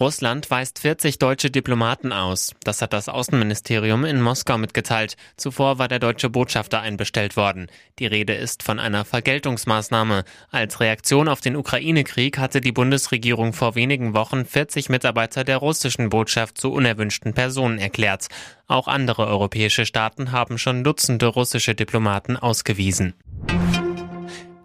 Russland 0.00 0.50
weist 0.50 0.78
40 0.78 1.18
deutsche 1.18 1.50
Diplomaten 1.50 2.10
aus. 2.10 2.54
Das 2.64 2.80
hat 2.80 2.94
das 2.94 3.10
Außenministerium 3.10 4.06
in 4.06 4.22
Moskau 4.22 4.56
mitgeteilt. 4.56 5.18
Zuvor 5.36 5.78
war 5.78 5.88
der 5.88 5.98
deutsche 5.98 6.30
Botschafter 6.30 6.80
einbestellt 6.80 7.36
worden. 7.36 7.66
Die 7.98 8.06
Rede 8.06 8.32
ist 8.32 8.62
von 8.62 8.78
einer 8.78 9.04
Vergeltungsmaßnahme. 9.04 10.24
Als 10.50 10.80
Reaktion 10.80 11.28
auf 11.28 11.42
den 11.42 11.54
Ukraine-Krieg 11.54 12.38
hatte 12.38 12.62
die 12.62 12.72
Bundesregierung 12.72 13.52
vor 13.52 13.74
wenigen 13.74 14.14
Wochen 14.14 14.46
40 14.46 14.88
Mitarbeiter 14.88 15.44
der 15.44 15.58
russischen 15.58 16.08
Botschaft 16.08 16.56
zu 16.56 16.72
unerwünschten 16.72 17.34
Personen 17.34 17.78
erklärt. 17.78 18.28
Auch 18.68 18.88
andere 18.88 19.26
europäische 19.26 19.84
Staaten 19.84 20.32
haben 20.32 20.56
schon 20.56 20.82
Dutzende 20.82 21.26
russische 21.26 21.74
Diplomaten 21.74 22.38
ausgewiesen. 22.38 23.12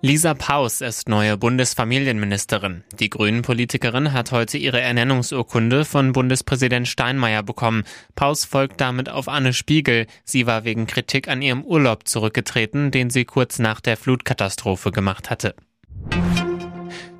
Lisa 0.05 0.35
Paus 0.35 0.81
ist 0.81 1.09
neue 1.09 1.35
Bundesfamilienministerin. 1.35 2.83
Die 2.99 3.09
Grünen-Politikerin 3.09 4.13
hat 4.13 4.31
heute 4.31 4.59
ihre 4.59 4.79
Ernennungsurkunde 4.79 5.83
von 5.83 6.11
Bundespräsident 6.11 6.87
Steinmeier 6.87 7.41
bekommen. 7.41 7.85
Paus 8.13 8.45
folgt 8.45 8.79
damit 8.79 9.09
auf 9.09 9.27
Anne 9.27 9.51
Spiegel. 9.51 10.05
Sie 10.23 10.45
war 10.45 10.63
wegen 10.63 10.85
Kritik 10.85 11.27
an 11.27 11.41
ihrem 11.41 11.63
Urlaub 11.63 12.07
zurückgetreten, 12.07 12.91
den 12.91 13.09
sie 13.09 13.25
kurz 13.25 13.57
nach 13.57 13.81
der 13.81 13.97
Flutkatastrophe 13.97 14.91
gemacht 14.91 15.31
hatte. 15.31 15.55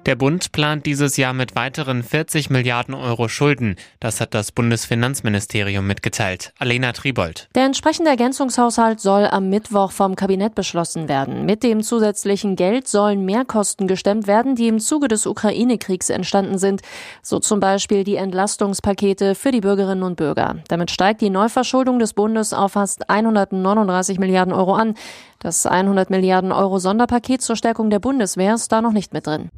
Der 0.05 0.15
Bund 0.15 0.51
plant 0.51 0.85
dieses 0.85 1.17
Jahr 1.17 1.33
mit 1.33 1.55
weiteren 1.55 2.03
40 2.03 2.51
Milliarden 2.51 2.93
Euro 2.93 3.27
Schulden. 3.27 3.75
Das 3.99 4.21
hat 4.21 4.35
das 4.35 4.51
Bundesfinanzministerium 4.51 5.87
mitgeteilt. 5.87 6.53
Alena 6.59 6.91
Tribold. 6.91 7.49
Der 7.55 7.65
entsprechende 7.65 8.11
Ergänzungshaushalt 8.11 8.99
soll 8.99 9.25
am 9.25 9.49
Mittwoch 9.49 9.91
vom 9.91 10.15
Kabinett 10.15 10.53
beschlossen 10.53 11.09
werden. 11.09 11.45
Mit 11.45 11.63
dem 11.63 11.81
zusätzlichen 11.81 12.55
Geld 12.55 12.87
sollen 12.87 13.25
Mehrkosten 13.25 13.87
gestemmt 13.87 14.27
werden, 14.27 14.53
die 14.53 14.67
im 14.67 14.79
Zuge 14.79 15.07
des 15.07 15.25
Ukraine-Kriegs 15.25 16.11
entstanden 16.11 16.59
sind. 16.59 16.83
So 17.23 17.39
zum 17.39 17.59
Beispiel 17.59 18.03
die 18.03 18.17
Entlastungspakete 18.17 19.33
für 19.33 19.49
die 19.49 19.61
Bürgerinnen 19.61 20.03
und 20.03 20.17
Bürger. 20.17 20.57
Damit 20.67 20.91
steigt 20.91 21.21
die 21.21 21.31
Neuverschuldung 21.31 21.97
des 21.97 22.13
Bundes 22.13 22.53
auf 22.53 22.73
fast 22.73 23.09
139 23.09 24.19
Milliarden 24.19 24.53
Euro 24.53 24.75
an. 24.75 24.93
Das 25.39 25.65
100 25.65 26.11
Milliarden 26.11 26.51
Euro 26.51 26.77
Sonderpaket 26.77 27.41
zur 27.41 27.55
Stärkung 27.55 27.89
der 27.89 27.99
Bundeswehr 27.99 28.53
ist 28.53 28.71
da 28.71 28.83
noch 28.83 28.93
nicht 28.93 29.11
mit 29.11 29.25
drin. 29.25 29.49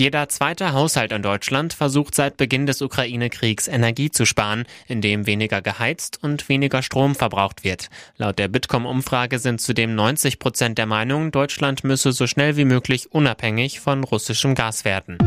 Jeder 0.00 0.30
zweite 0.30 0.72
Haushalt 0.72 1.12
in 1.12 1.20
Deutschland 1.20 1.74
versucht 1.74 2.14
seit 2.14 2.38
Beginn 2.38 2.64
des 2.64 2.80
Ukraine-Kriegs 2.80 3.68
Energie 3.68 4.10
zu 4.10 4.24
sparen, 4.24 4.64
indem 4.88 5.26
weniger 5.26 5.60
geheizt 5.60 6.20
und 6.22 6.48
weniger 6.48 6.80
Strom 6.80 7.14
verbraucht 7.14 7.64
wird. 7.64 7.90
Laut 8.16 8.38
der 8.38 8.48
Bitkom-Umfrage 8.48 9.38
sind 9.38 9.60
zudem 9.60 9.94
90 9.94 10.38
Prozent 10.38 10.78
der 10.78 10.86
Meinung, 10.86 11.32
Deutschland 11.32 11.84
müsse 11.84 12.12
so 12.12 12.26
schnell 12.26 12.56
wie 12.56 12.64
möglich 12.64 13.12
unabhängig 13.12 13.80
von 13.80 14.02
russischem 14.02 14.54
Gas 14.54 14.86
werden. 14.86 15.18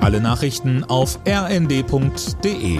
Alle 0.00 0.20
Nachrichten 0.20 0.84
auf 0.84 1.18
rnd.de 1.26 2.78